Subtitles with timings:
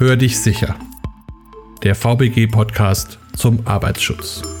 [0.00, 0.76] Hör dich sicher.
[1.82, 4.59] Der VBG-Podcast zum Arbeitsschutz.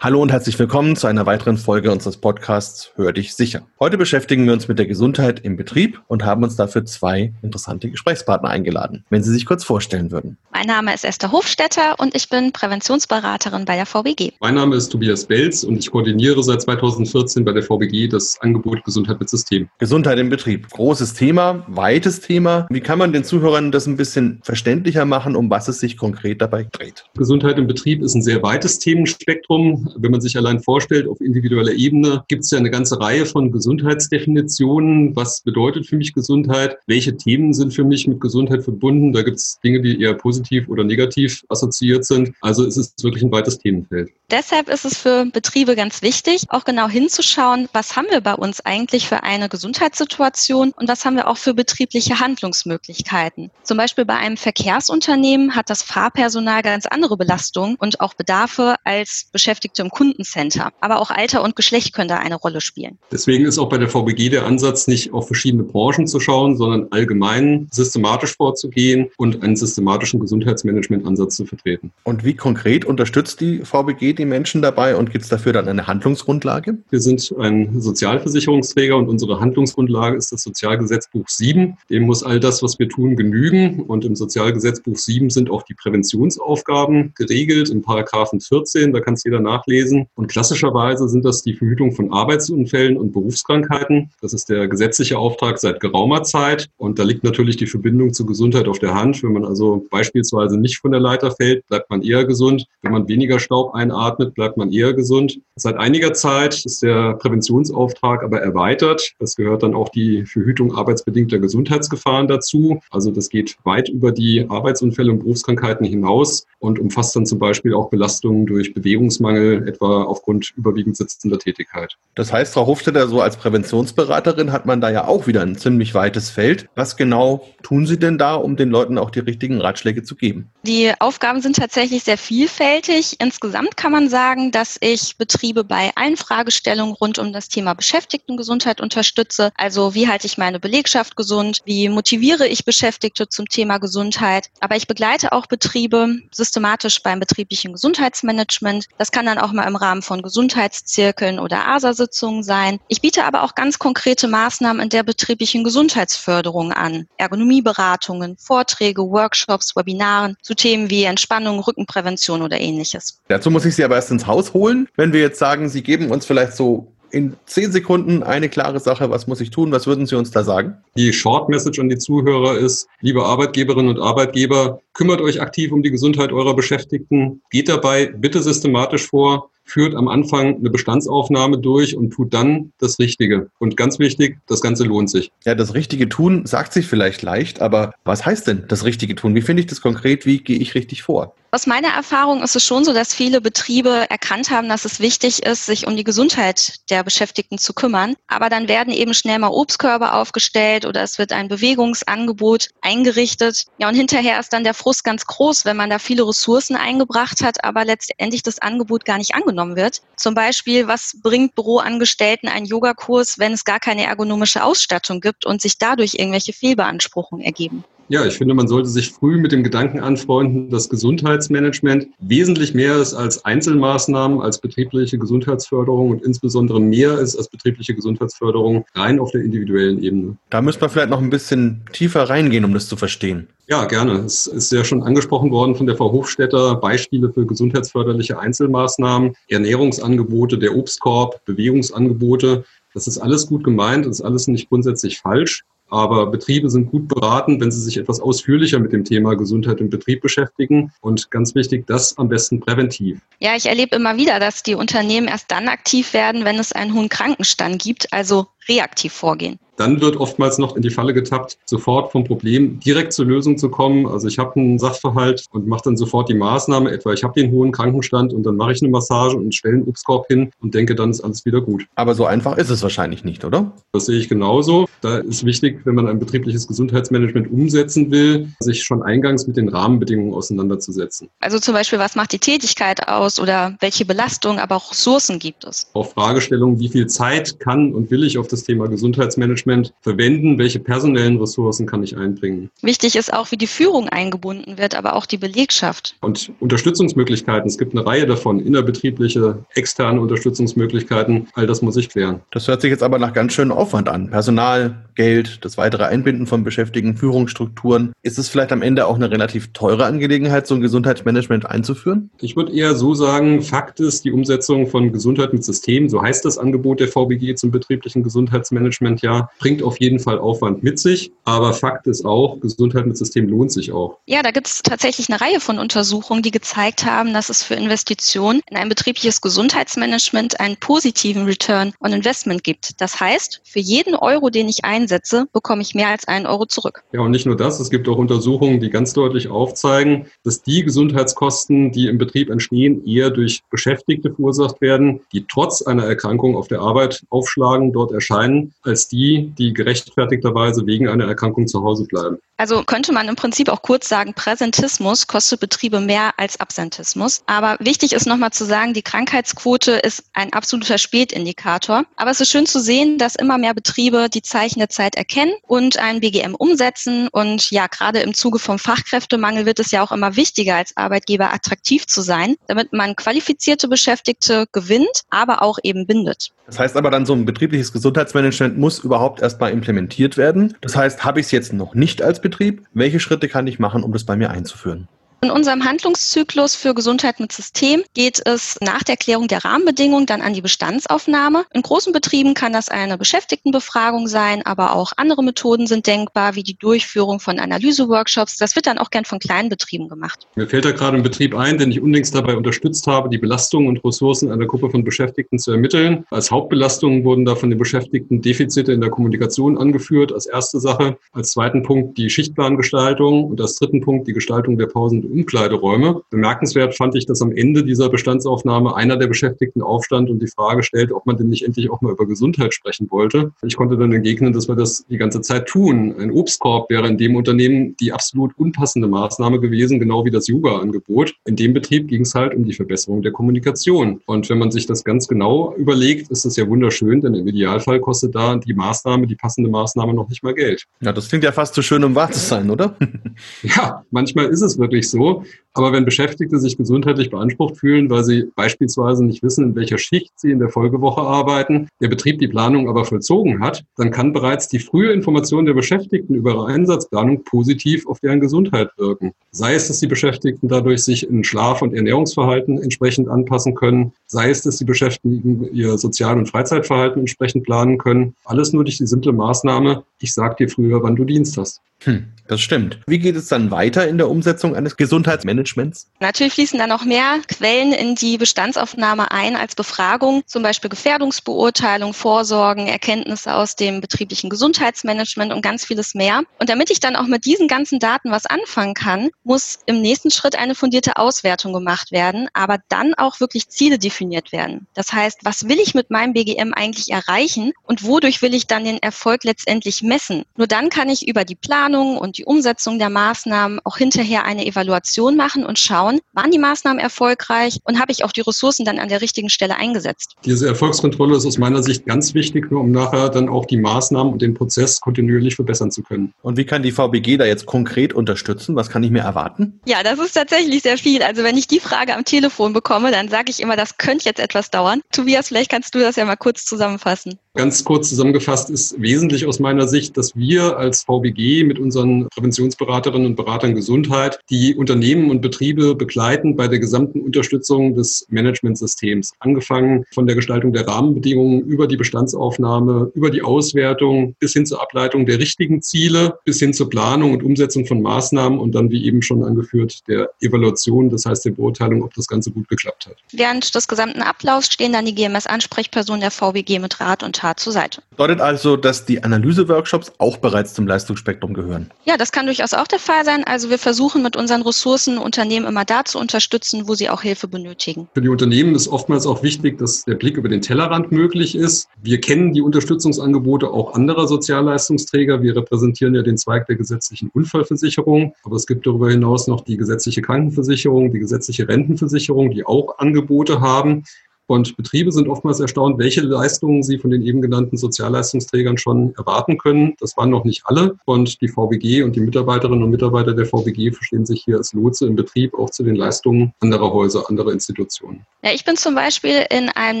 [0.08, 3.66] Hallo und herzlich willkommen zu einer weiteren Folge unseres Podcasts Hör dich sicher.
[3.78, 7.90] Heute beschäftigen wir uns mit der Gesundheit im Betrieb und haben uns dafür zwei interessante
[7.90, 9.04] Gesprächspartner eingeladen.
[9.10, 10.38] Wenn Sie sich kurz vorstellen würden.
[10.50, 14.32] Mein Name ist Esther Hofstetter und ich bin Präventionsberaterin bei der VBG.
[14.40, 18.82] Mein Name ist Tobias Belz und ich koordiniere seit 2014 bei der VBG das Angebot
[18.84, 19.68] Gesundheit mit System.
[19.76, 20.70] Gesundheit im Betrieb.
[20.70, 22.66] Großes Thema, weites Thema.
[22.70, 26.40] Wie kann man den Zuhörern das ein bisschen verständlicher machen, um was es sich konkret
[26.40, 27.04] dabei dreht?
[27.14, 31.72] Gesundheit im Betrieb ist ein sehr weites Themenspektrum wenn man sich allein vorstellt, auf individueller
[31.72, 35.14] Ebene gibt es ja eine ganze Reihe von Gesundheitsdefinitionen.
[35.16, 36.78] Was bedeutet für mich Gesundheit?
[36.86, 39.12] Welche Themen sind für mich mit Gesundheit verbunden?
[39.12, 42.32] Da gibt es Dinge, die eher positiv oder negativ assoziiert sind.
[42.40, 44.10] Also es ist wirklich ein weites Themenfeld.
[44.30, 48.60] Deshalb ist es für Betriebe ganz wichtig, auch genau hinzuschauen, was haben wir bei uns
[48.60, 53.50] eigentlich für eine Gesundheitssituation und was haben wir auch für betriebliche Handlungsmöglichkeiten.
[53.62, 59.28] Zum Beispiel bei einem Verkehrsunternehmen hat das Fahrpersonal ganz andere Belastungen und auch Bedarfe als
[59.32, 60.70] Beschäftigte Produkte im Kundencenter.
[60.80, 62.98] Aber auch Alter und Geschlecht können da eine Rolle spielen.
[63.10, 66.88] Deswegen ist auch bei der VBG der Ansatz, nicht auf verschiedene Branchen zu schauen, sondern
[66.90, 71.92] allgemein systematisch vorzugehen und einen systematischen Gesundheitsmanagement-Ansatz zu vertreten.
[72.04, 75.86] Und wie konkret unterstützt die VBG die Menschen dabei und gibt es dafür dann eine
[75.86, 76.78] Handlungsgrundlage?
[76.90, 81.76] Wir sind ein Sozialversicherungsträger und unsere Handlungsgrundlage ist das Sozialgesetzbuch 7.
[81.90, 83.82] Dem muss all das, was wir tun, genügen.
[83.82, 88.92] Und im Sozialgesetzbuch 7 sind auch die Präventionsaufgaben geregelt im Paragraphen 14.
[88.92, 90.06] Da kann es jeder nachlesen nachlesen.
[90.14, 94.10] Und klassischerweise sind das die Verhütung von Arbeitsunfällen und Berufskrankheiten.
[94.20, 96.68] Das ist der gesetzliche Auftrag seit geraumer Zeit.
[96.76, 99.22] Und da liegt natürlich die Verbindung zur Gesundheit auf der Hand.
[99.22, 102.66] Wenn man also beispielsweise nicht von der Leiter fällt, bleibt man eher gesund.
[102.82, 105.40] Wenn man weniger Staub einatmet, bleibt man eher gesund.
[105.56, 109.12] Seit einiger Zeit ist der Präventionsauftrag aber erweitert.
[109.18, 112.80] Es gehört dann auch die Verhütung arbeitsbedingter Gesundheitsgefahren dazu.
[112.90, 117.74] Also das geht weit über die Arbeitsunfälle und Berufskrankheiten hinaus und umfasst dann zum Beispiel
[117.74, 121.96] auch Belastungen durch Bewegungsmangel, etwa aufgrund überwiegend sitzender Tätigkeit.
[122.14, 125.94] Das heißt, Frau Hofstetter, so als Präventionsberaterin hat man da ja auch wieder ein ziemlich
[125.94, 126.68] weites Feld.
[126.74, 130.50] Was genau tun Sie denn da, um den Leuten auch die richtigen Ratschläge zu geben?
[130.62, 133.16] Die Aufgaben sind tatsächlich sehr vielfältig.
[133.20, 138.80] Insgesamt kann man sagen, dass ich Betriebe bei allen Fragestellungen rund um das Thema Beschäftigtengesundheit
[138.80, 139.50] unterstütze.
[139.56, 141.60] Also wie halte ich meine Belegschaft gesund?
[141.64, 144.50] Wie motiviere ich Beschäftigte zum Thema Gesundheit?
[144.60, 148.86] Aber ich begleite auch Betriebe systematisch beim betrieblichen Gesundheitsmanagement.
[148.98, 152.78] Das kann dann auch mal im Rahmen von Gesundheitszirkeln oder ASA-Sitzungen sein.
[152.88, 157.06] Ich biete aber auch ganz konkrete Maßnahmen in der betrieblichen Gesundheitsförderung an.
[157.16, 163.20] Ergonomieberatungen, Vorträge, Workshops, Webinaren zu Themen wie Entspannung, Rückenprävention oder ähnliches.
[163.28, 164.88] Dazu muss ich Sie aber erst ins Haus holen.
[164.96, 169.10] Wenn wir jetzt sagen, Sie geben uns vielleicht so in zehn Sekunden eine klare Sache,
[169.10, 169.72] was muss ich tun?
[169.72, 170.76] Was würden Sie uns da sagen?
[170.96, 175.82] Die Short Message an die Zuhörer ist, liebe Arbeitgeberinnen und Arbeitgeber, kümmert euch aktiv um
[175.82, 181.96] die Gesundheit eurer Beschäftigten, geht dabei bitte systematisch vor, führt am Anfang eine Bestandsaufnahme durch
[181.96, 183.50] und tut dann das Richtige.
[183.58, 185.30] Und ganz wichtig, das Ganze lohnt sich.
[185.44, 189.34] Ja, das Richtige tun sagt sich vielleicht leicht, aber was heißt denn das Richtige tun?
[189.34, 190.24] Wie finde ich das konkret?
[190.24, 191.34] Wie gehe ich richtig vor?
[191.50, 195.44] Aus meiner Erfahrung ist es schon so, dass viele Betriebe erkannt haben, dass es wichtig
[195.44, 198.16] ist, sich um die Gesundheit der Beschäftigten zu kümmern.
[198.26, 203.64] Aber dann werden eben schnell mal Obstkörbe aufgestellt oder es wird ein Bewegungsangebot eingerichtet.
[203.78, 207.42] Ja, und hinterher ist dann der Frust ganz groß, wenn man da viele Ressourcen eingebracht
[207.42, 210.02] hat, aber letztendlich das Angebot gar nicht angenommen wird.
[210.16, 215.62] Zum Beispiel, was bringt Büroangestellten ein Yogakurs, wenn es gar keine ergonomische Ausstattung gibt und
[215.62, 217.84] sich dadurch irgendwelche Fehlbeanspruchungen ergeben?
[218.10, 222.96] Ja, ich finde, man sollte sich früh mit dem Gedanken anfreunden, dass Gesundheitsmanagement wesentlich mehr
[222.96, 229.30] ist als Einzelmaßnahmen, als betriebliche Gesundheitsförderung und insbesondere mehr ist als betriebliche Gesundheitsförderung rein auf
[229.32, 230.38] der individuellen Ebene.
[230.48, 233.48] Da müssen wir vielleicht noch ein bisschen tiefer reingehen, um das zu verstehen.
[233.66, 234.20] Ja, gerne.
[234.20, 240.56] Es ist ja schon angesprochen worden von der Frau Hofstetter, Beispiele für gesundheitsförderliche Einzelmaßnahmen, Ernährungsangebote,
[240.56, 242.64] der Obstkorb, Bewegungsangebote.
[242.94, 245.64] Das ist alles gut gemeint, das ist alles nicht grundsätzlich falsch.
[245.90, 249.90] Aber Betriebe sind gut beraten, wenn sie sich etwas ausführlicher mit dem Thema Gesundheit im
[249.90, 250.92] Betrieb beschäftigen.
[251.00, 253.20] Und ganz wichtig, das am besten präventiv.
[253.40, 256.94] Ja, ich erlebe immer wieder, dass die Unternehmen erst dann aktiv werden, wenn es einen
[256.94, 262.12] hohen Krankenstand gibt, also reaktiv vorgehen dann wird oftmals noch in die Falle getappt, sofort
[262.12, 264.06] vom Problem direkt zur Lösung zu kommen.
[264.06, 267.52] Also ich habe einen Sachverhalt und mache dann sofort die Maßnahme, etwa ich habe den
[267.52, 270.94] hohen Krankenstand und dann mache ich eine Massage und stelle einen Obstkorb hin und denke,
[270.94, 271.86] dann ist alles wieder gut.
[271.94, 273.72] Aber so einfach ist es wahrscheinlich nicht, oder?
[273.92, 274.86] Das sehe ich genauso.
[275.00, 279.68] Da ist wichtig, wenn man ein betriebliches Gesundheitsmanagement umsetzen will, sich schon eingangs mit den
[279.68, 281.28] Rahmenbedingungen auseinanderzusetzen.
[281.38, 285.64] Also zum Beispiel, was macht die Tätigkeit aus oder welche Belastung, aber auch Ressourcen gibt
[285.64, 285.88] es?
[285.94, 290.58] Auch Fragestellungen, wie viel Zeit kann und will ich auf das Thema Gesundheitsmanagement Gesundheitsmanagement verwenden?
[290.58, 292.70] Welche personellen Ressourcen kann ich einbringen?
[292.82, 296.16] Wichtig ist auch, wie die Führung eingebunden wird, aber auch die Belegschaft.
[296.20, 297.68] Und Unterstützungsmöglichkeiten.
[297.68, 301.48] Es gibt eine Reihe davon, innerbetriebliche, externe Unterstützungsmöglichkeiten.
[301.54, 302.40] All das muss ich klären.
[302.50, 304.30] Das hört sich jetzt aber nach ganz schönem Aufwand an.
[304.30, 308.12] Personal, Geld, das weitere Einbinden von Beschäftigten, Führungsstrukturen.
[308.22, 312.30] Ist es vielleicht am Ende auch eine relativ teure Angelegenheit, so ein Gesundheitsmanagement einzuführen?
[312.40, 316.44] Ich würde eher so sagen, Fakt ist, die Umsetzung von Gesundheit mit System, so heißt
[316.44, 321.32] das Angebot der VBG zum betrieblichen Gesundheitsmanagement ja, bringt auf jeden Fall Aufwand mit sich.
[321.42, 324.18] Aber Fakt ist auch, Gesundheit mit System lohnt sich auch.
[324.26, 327.74] Ja, da gibt es tatsächlich eine Reihe von Untersuchungen, die gezeigt haben, dass es für
[327.74, 333.00] Investitionen in ein betriebliches Gesundheitsmanagement einen positiven Return on Investment gibt.
[333.00, 335.07] Das heißt, für jeden Euro, den ich einsetze,
[335.52, 337.02] bekomme ich mehr als einen Euro zurück.
[337.12, 340.82] Ja, und nicht nur das, es gibt auch Untersuchungen, die ganz deutlich aufzeigen, dass die
[340.84, 346.68] Gesundheitskosten, die im Betrieb entstehen, eher durch Beschäftigte verursacht werden, die trotz einer Erkrankung auf
[346.68, 352.38] der Arbeit aufschlagen, dort erscheinen, als die, die gerechtfertigterweise wegen einer Erkrankung zu Hause bleiben.
[352.60, 357.42] Also könnte man im Prinzip auch kurz sagen, Präsentismus kostet Betriebe mehr als Absentismus.
[357.46, 362.04] Aber wichtig ist nochmal zu sagen, die Krankheitsquote ist ein absoluter Spätindikator.
[362.16, 365.52] Aber es ist schön zu sehen, dass immer mehr Betriebe die Zeichen der Zeit erkennen
[365.62, 367.28] und ein BGM umsetzen.
[367.28, 371.54] Und ja, gerade im Zuge vom Fachkräftemangel wird es ja auch immer wichtiger, als Arbeitgeber
[371.54, 376.50] attraktiv zu sein, damit man qualifizierte Beschäftigte gewinnt, aber auch eben bindet.
[376.66, 380.76] Das heißt aber dann, so ein betriebliches Gesundheitsmanagement muss überhaupt erstmal implementiert werden.
[380.80, 382.84] Das heißt, habe ich es jetzt noch nicht als Betrieb?
[382.92, 385.08] Welche Schritte kann ich machen, um das bei mir einzuführen?
[385.40, 390.40] In unserem Handlungszyklus für Gesundheit mit System geht es nach der Klärung der Rahmenbedingungen dann
[390.40, 391.64] an die Bestandsaufnahme.
[391.72, 396.64] In großen Betrieben kann das eine Beschäftigtenbefragung sein, aber auch andere Methoden sind denkbar, wie
[396.64, 398.58] die Durchführung von Analyseworkshops.
[398.58, 400.48] Das wird dann auch gern von kleinen Betrieben gemacht.
[400.56, 403.86] Mir fällt da gerade ein Betrieb ein, den ich unlängst dabei unterstützt habe, die Belastungen
[403.88, 406.24] und Ressourcen einer Gruppe von Beschäftigten zu ermitteln.
[406.30, 411.16] Als Hauptbelastungen wurden da von den Beschäftigten Defizite in der Kommunikation angeführt, als erste Sache.
[411.30, 416.22] Als zweiten Punkt die Schichtplangestaltung und als dritten Punkt die Gestaltung der Pausen Umkleideräume.
[416.30, 420.82] Bemerkenswert fand ich, dass am Ende dieser Bestandsaufnahme einer der Beschäftigten aufstand und die Frage
[420.82, 423.52] stellt, ob man denn nicht endlich auch mal über Gesundheit sprechen wollte.
[423.64, 426.14] Ich konnte dann entgegnen, dass wir das die ganze Zeit tun.
[426.18, 431.34] Ein Obstkorb wäre in dem Unternehmen die absolut unpassende Maßnahme gewesen, genau wie das Yoga-Angebot.
[431.44, 434.20] In dem Betrieb ging es halt um die Verbesserung der Kommunikation.
[434.26, 438.00] Und wenn man sich das ganz genau überlegt, ist das ja wunderschön, denn im Idealfall
[438.00, 440.84] kostet da die Maßnahme, die passende Maßnahme noch nicht mal Geld.
[441.00, 442.96] Ja, das klingt ja fast zu schön, um wahr zu sein, oder?
[443.62, 445.44] ja, manchmal ist es wirklich so so.
[445.74, 450.32] Aber wenn Beschäftigte sich gesundheitlich beansprucht fühlen, weil sie beispielsweise nicht wissen, in welcher Schicht
[450.34, 454.66] sie in der Folgewoche arbeiten, der Betrieb die Planung aber vollzogen hat, dann kann bereits
[454.66, 459.34] die frühe Information der Beschäftigten über ihre Einsatzplanung positiv auf deren Gesundheit wirken.
[459.52, 464.50] Sei es, dass die Beschäftigten dadurch sich in Schlaf- und Ernährungsverhalten entsprechend anpassen können, sei
[464.50, 468.34] es, dass die Beschäftigten ihr Sozial- und Freizeitverhalten entsprechend planen können.
[468.44, 471.80] Alles nur durch die simple Maßnahme, ich sag dir früher, wann du Dienst hast.
[472.04, 472.98] Hm, das stimmt.
[473.06, 476.10] Wie geht es dann weiter in der Umsetzung eines Gesundheitsmanagements?
[476.18, 482.14] Natürlich fließen da noch mehr Quellen in die Bestandsaufnahme ein als Befragung, zum Beispiel Gefährdungsbeurteilung,
[482.14, 486.42] Vorsorgen, Erkenntnisse aus dem betrieblichen Gesundheitsmanagement und ganz vieles mehr.
[486.58, 490.30] Und damit ich dann auch mit diesen ganzen Daten was anfangen kann, muss im nächsten
[490.30, 494.86] Schritt eine fundierte Auswertung gemacht werden, aber dann auch wirklich Ziele definiert werden.
[494.94, 498.84] Das heißt, was will ich mit meinem BGM eigentlich erreichen und wodurch will ich dann
[498.84, 500.44] den Erfolg letztendlich messen?
[500.56, 504.44] Nur dann kann ich über die Planung Planung und die Umsetzung der Maßnahmen auch hinterher
[504.44, 508.84] eine Evaluation machen und schauen, waren die Maßnahmen erfolgreich und habe ich auch die Ressourcen
[508.84, 510.34] dann an der richtigen Stelle eingesetzt.
[510.44, 514.34] Diese Erfolgskontrolle ist aus meiner Sicht ganz wichtig, nur um nachher dann auch die Maßnahmen
[514.34, 516.34] und den Prozess kontinuierlich verbessern zu können.
[516.42, 518.76] Und wie kann die VBG da jetzt konkret unterstützen?
[518.76, 519.80] Was kann ich mir erwarten?
[519.86, 521.22] Ja, das ist tatsächlich sehr viel.
[521.22, 524.40] Also wenn ich die Frage am Telefon bekomme, dann sage ich immer, das könnte jetzt
[524.40, 525.00] etwas dauern.
[525.10, 527.38] Tobias, vielleicht kannst du das ja mal kurz zusammenfassen.
[527.54, 533.26] Ganz kurz zusammengefasst ist wesentlich aus meiner Sicht, dass wir als VBG mit unseren Präventionsberaterinnen
[533.26, 539.32] und Beratern Gesundheit die Unternehmen und Betriebe begleiten bei der gesamten Unterstützung des Managementsystems.
[539.40, 544.80] Angefangen von der Gestaltung der Rahmenbedingungen über die Bestandsaufnahme, über die Auswertung bis hin zur
[544.80, 549.04] Ableitung der richtigen Ziele, bis hin zur Planung und Umsetzung von Maßnahmen und dann, wie
[549.04, 553.16] eben schon angeführt, der Evaluation, das heißt der Beurteilung, ob das Ganze gut geklappt hat.
[553.32, 557.60] Während des gesamten Ablaufs stehen dann die GMS-Ansprechpersonen der VBG mit Rat und Tat Tat
[557.60, 558.02] zur Seite.
[558.10, 561.67] Bedeutet also, dass die Analyse-Workshops auch bereits zum Leistungsspektrum gehören?
[562.04, 563.44] Ja, das kann durchaus auch der Fall sein.
[563.44, 567.48] Also wir versuchen mit unseren Ressourcen Unternehmen immer da zu unterstützen, wo sie auch Hilfe
[567.48, 568.08] benötigen.
[568.14, 571.88] Für die Unternehmen ist oftmals auch wichtig, dass der Blick über den Tellerrand möglich ist.
[572.02, 575.42] Wir kennen die Unterstützungsangebote auch anderer Sozialleistungsträger.
[575.42, 578.34] Wir repräsentieren ja den Zweig der gesetzlichen Unfallversicherung.
[578.44, 583.60] Aber es gibt darüber hinaus noch die gesetzliche Krankenversicherung, die gesetzliche Rentenversicherung, die auch Angebote
[583.60, 584.04] haben.
[584.48, 589.58] Und Betriebe sind oftmals erstaunt, welche Leistungen sie von den eben genannten Sozialleistungsträgern schon erwarten
[589.58, 589.94] können.
[590.00, 590.96] Das waren noch nicht alle.
[591.04, 595.06] Und die VBG und die Mitarbeiterinnen und Mitarbeiter der VBG verstehen sich hier als Lotse
[595.06, 598.24] im Betrieb auch zu den Leistungen anderer Häuser, anderer Institutionen.
[598.42, 600.00] Ja, ich bin zum Beispiel in einem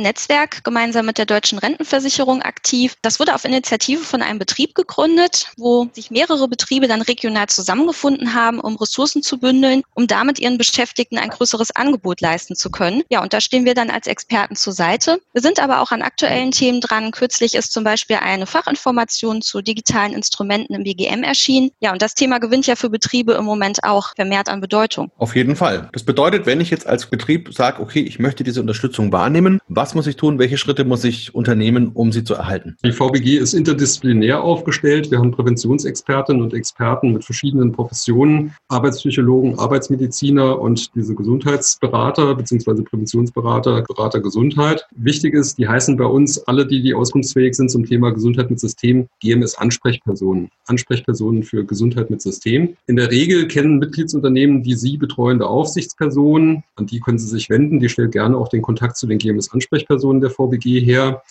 [0.00, 2.94] Netzwerk gemeinsam mit der Deutschen Rentenversicherung aktiv.
[3.02, 8.32] Das wurde auf Initiative von einem Betrieb gegründet, wo sich mehrere Betriebe dann regional zusammengefunden
[8.32, 13.02] haben, um Ressourcen zu bündeln, um damit ihren Beschäftigten ein größeres Angebot leisten zu können.
[13.10, 15.20] Ja, und da stehen wir dann als Experten zur Seite.
[15.32, 17.10] Wir sind aber auch an aktuellen Themen dran.
[17.10, 21.70] Kürzlich ist zum Beispiel eine Fachinformation zu digitalen Instrumenten im BGM erschienen.
[21.80, 25.10] Ja, und das Thema gewinnt ja für Betriebe im Moment auch vermehrt an Bedeutung.
[25.18, 25.88] Auf jeden Fall.
[25.92, 29.94] Das bedeutet, wenn ich jetzt als Betrieb sage, okay, ich möchte diese Unterstützung wahrnehmen, was
[29.94, 30.38] muss ich tun?
[30.38, 32.76] Welche Schritte muss ich unternehmen, um sie zu erhalten?
[32.84, 35.10] Die VBG ist interdisziplinär aufgestellt.
[35.10, 42.82] Wir haben Präventionsexpertinnen und Experten mit verschiedenen Professionen, Arbeitspsychologen, Arbeitsmediziner und diese Gesundheitsberater bzw.
[42.82, 44.86] Präventionsberater, Berater Gesundheit.
[44.94, 48.60] Wichtig ist, die heißen bei uns alle, die, die auskunftsfähig sind zum Thema Gesundheit mit
[48.60, 50.50] System, GMS-Ansprechpersonen.
[50.66, 52.76] Ansprechpersonen für Gesundheit mit System.
[52.86, 56.62] In der Regel kennen Mitgliedsunternehmen die Sie betreuende Aufsichtsperson.
[56.76, 57.80] An die können Sie sich wenden.
[57.80, 61.22] Die stellt gerne auch den Kontakt zu den GMS-Ansprechpersonen der VBG her.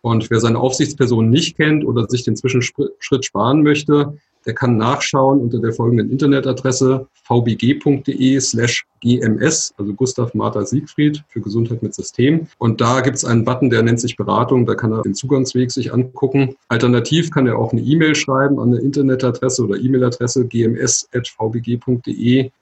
[0.00, 4.14] Und wer seine Aufsichtsperson nicht kennt oder sich den Zwischenschritt sparen möchte,
[4.46, 11.40] der kann nachschauen unter der folgenden Internetadresse vbg.de slash gms, also Gustav Martha Siegfried für
[11.40, 12.46] Gesundheit mit System.
[12.58, 14.64] Und da gibt es einen Button, der nennt sich Beratung.
[14.66, 16.56] Da kann er den Zugangsweg sich angucken.
[16.68, 22.00] Alternativ kann er auch eine E-Mail schreiben an eine Internetadresse oder E-Mail-Adresse gms.vbg.de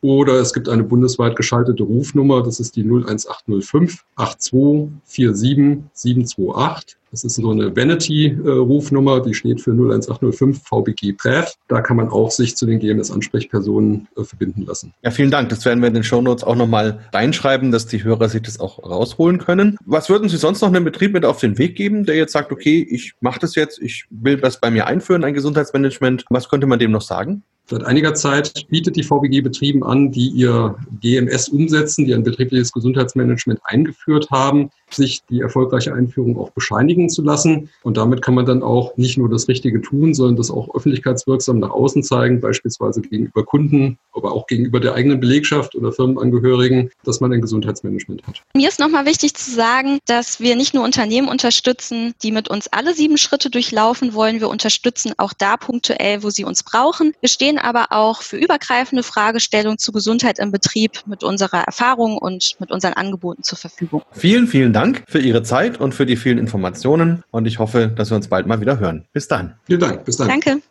[0.01, 2.43] oder es gibt eine bundesweit geschaltete Rufnummer.
[2.43, 6.99] Das ist die 01805 8247 728.
[7.13, 11.53] Das ist so eine Vanity-Rufnummer, die steht für 01805 VBG PREV.
[11.69, 14.95] Da kann man auch sich zu den GMS-Ansprechpersonen äh, verbinden lassen.
[15.03, 15.51] Ja, vielen Dank.
[15.51, 18.79] Das werden wir in den Shownotes auch nochmal reinschreiben, dass die Hörer sich das auch
[18.83, 19.77] rausholen können.
[19.85, 22.53] Was würden Sie sonst noch einem Betrieb mit auf den Weg geben, der jetzt sagt,
[22.53, 26.25] okay, ich mache das jetzt, ich will das bei mir einführen, ein Gesundheitsmanagement.
[26.31, 27.43] Was könnte man dem noch sagen?
[27.73, 32.71] Seit einiger Zeit bietet die VBG Betrieben an, die ihr GMS umsetzen, die ein betriebliches
[32.71, 37.71] Gesundheitsmanagement eingeführt haben, sich die erfolgreiche Einführung auch bescheinigen zu lassen.
[37.83, 41.61] Und damit kann man dann auch nicht nur das Richtige tun, sondern das auch öffentlichkeitswirksam
[41.61, 47.21] nach außen zeigen, beispielsweise gegenüber Kunden, aber auch gegenüber der eigenen Belegschaft oder Firmenangehörigen, dass
[47.21, 48.43] man ein Gesundheitsmanagement hat.
[48.55, 52.69] Mir ist nochmal wichtig zu sagen, dass wir nicht nur Unternehmen unterstützen, die mit uns
[52.69, 54.41] alle sieben Schritte durchlaufen wollen.
[54.41, 57.15] Wir unterstützen auch da punktuell, wo sie uns brauchen.
[57.21, 62.57] Wir stehen aber auch für übergreifende Fragestellungen zu Gesundheit im Betrieb mit unserer Erfahrung und
[62.59, 64.03] mit unseren Angeboten zur Verfügung.
[64.13, 68.11] Vielen, vielen Dank für Ihre Zeit und für die vielen Informationen und ich hoffe, dass
[68.11, 69.05] wir uns bald mal wieder hören.
[69.13, 69.55] Bis dann.
[69.65, 70.05] Vielen Dank.
[70.05, 70.29] Bis dann.
[70.29, 70.63] Danke.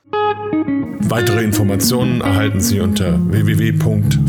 [1.03, 4.19] Weitere Informationen erhalten Sie unter www.vbg.de,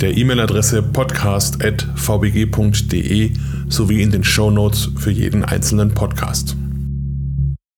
[0.00, 3.30] der E-Mail-Adresse podcast.vbg.de
[3.68, 6.56] sowie in den Show Notes für jeden einzelnen Podcast.